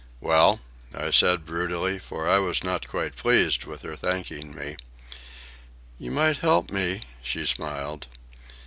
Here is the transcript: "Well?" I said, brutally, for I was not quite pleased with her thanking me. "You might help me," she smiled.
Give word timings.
"Well?" 0.19 0.59
I 0.95 1.11
said, 1.11 1.45
brutally, 1.45 1.99
for 1.99 2.27
I 2.27 2.39
was 2.39 2.63
not 2.63 2.87
quite 2.87 3.15
pleased 3.15 3.65
with 3.65 3.83
her 3.83 3.95
thanking 3.95 4.55
me. 4.55 4.77
"You 5.99 6.09
might 6.09 6.37
help 6.39 6.71
me," 6.71 7.03
she 7.21 7.45
smiled. 7.45 8.07